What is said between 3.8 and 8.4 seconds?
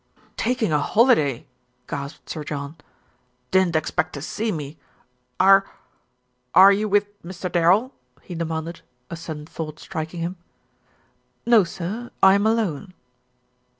pect to see me! Are are you with Mr. Darrell?" he